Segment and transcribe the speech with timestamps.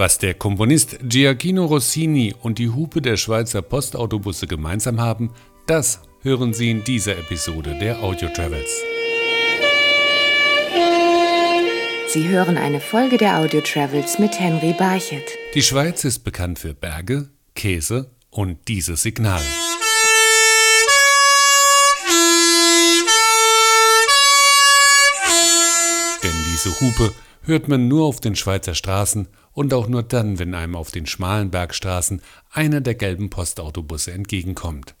[0.00, 5.30] Was der Komponist Giacchino Rossini und die Hupe der Schweizer Postautobusse gemeinsam haben,
[5.66, 8.80] das hören Sie in dieser Episode der Audio Travels.
[12.06, 15.36] Sie hören eine Folge der Audio Travels mit Henry Barchet.
[15.54, 19.42] Die Schweiz ist bekannt für Berge, Käse und dieses Signal.
[26.22, 27.12] Denn diese Hupe
[27.42, 31.06] hört man nur auf den Schweizer Straßen und auch nur dann, wenn einem auf den
[31.06, 34.94] schmalen Bergstraßen einer der gelben Postautobusse entgegenkommt.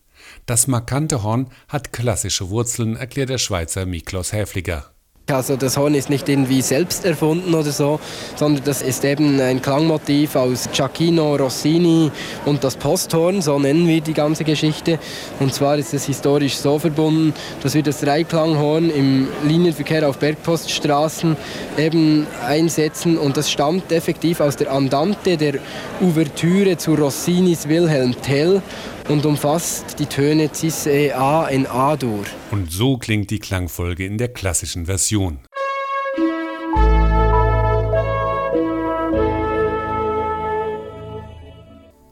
[0.46, 4.92] Das markante Horn hat klassische Wurzeln, erklärt der Schweizer Miklos Häfliger.
[5.32, 8.00] Also das Horn ist nicht irgendwie selbst erfunden oder so,
[8.34, 12.10] sondern das ist eben ein Klangmotiv aus Giacchino Rossini
[12.46, 14.98] und das Posthorn, so nennen wir die ganze Geschichte.
[15.38, 21.36] Und zwar ist es historisch so verbunden, dass wir das Dreiklanghorn im Linienverkehr auf Bergpoststraßen
[21.78, 25.60] eben einsetzen und das stammt effektiv aus der Andante der
[26.00, 28.62] Ouvertüre zu Rossinis Wilhelm Tell
[29.10, 32.24] und umfasst die Töne Cis, E, A in A-Dur.
[32.52, 35.40] Und so klingt die Klangfolge in der klassischen Version.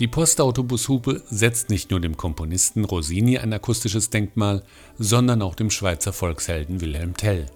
[0.00, 4.64] Die Postautobushupe setzt nicht nur dem Komponisten Rossini ein akustisches Denkmal,
[4.96, 7.46] sondern auch dem Schweizer Volkshelden Wilhelm Tell.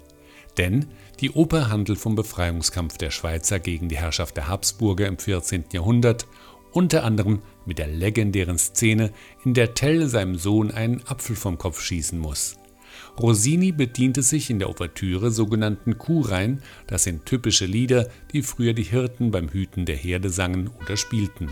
[0.57, 0.87] Denn
[1.21, 5.65] die Oper handelt vom Befreiungskampf der Schweizer gegen die Herrschaft der Habsburger im 14.
[5.73, 6.27] Jahrhundert
[6.73, 9.13] unter anderem mit der legendären Szene,
[9.45, 12.57] in der Tell seinem Sohn einen Apfel vom Kopf schießen muss.
[13.19, 18.83] Rossini bediente sich in der Ouvertüre sogenannten Kuhreihen, das sind typische Lieder, die früher die
[18.83, 21.49] Hirten beim Hüten der Herde sangen oder spielten.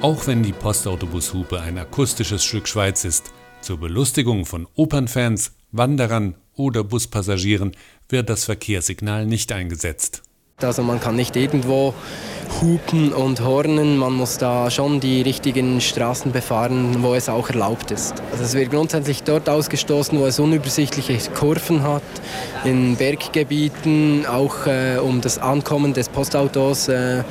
[0.00, 6.84] Auch wenn die Postautobushupe ein akustisches Stück Schweiz ist, zur Belustigung von Opernfans, Wanderern oder
[6.84, 7.72] Buspassagieren
[8.08, 10.22] wird das Verkehrssignal nicht eingesetzt.
[10.60, 11.94] Also man kann nicht irgendwo
[12.60, 17.92] hupen und hornen, man muss da schon die richtigen Straßen befahren, wo es auch erlaubt
[17.92, 18.14] ist.
[18.32, 22.02] Also es wird grundsätzlich dort ausgestoßen, wo es unübersichtliche Kurven hat,
[22.64, 27.22] in Berggebieten, auch äh, um das Ankommen des Postautos äh,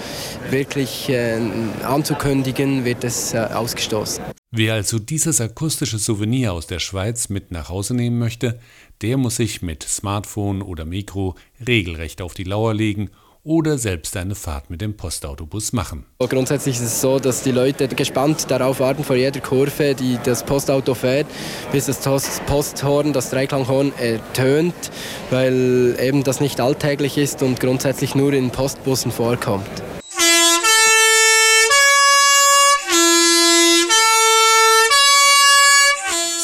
[0.50, 1.38] wirklich äh,
[1.84, 4.24] anzukündigen, wird es äh, ausgestoßen.
[4.52, 8.60] Wer also dieses akustische Souvenir aus der Schweiz mit nach Hause nehmen möchte,
[9.02, 11.36] der muss sich mit Smartphone oder Mikro
[11.68, 13.10] regelrecht auf die Lauer legen
[13.44, 16.06] oder selbst eine Fahrt mit dem Postautobus machen.
[16.20, 20.46] Grundsätzlich ist es so, dass die Leute gespannt darauf warten vor jeder Kurve, die das
[20.46, 21.28] Postauto fährt,
[21.74, 22.00] bis das
[22.46, 24.92] Posthorn, das Dreiklanghorn ertönt,
[25.30, 29.68] weil eben das nicht alltäglich ist und grundsätzlich nur in Postbussen vorkommt.